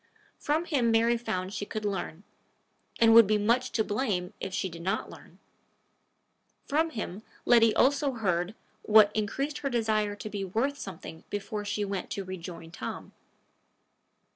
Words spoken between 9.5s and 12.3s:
her desire to be worth something before she went to